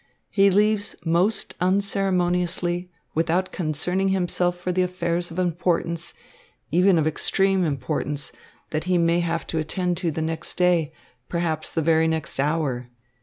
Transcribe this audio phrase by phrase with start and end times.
[0.31, 6.15] He leaves most unceremoniously, without concerning himself for the affairs of importance,
[6.71, 8.31] even of extreme importance,
[8.71, 10.91] that he may have to attend to the next day,
[11.29, 12.89] perhaps the very next hour.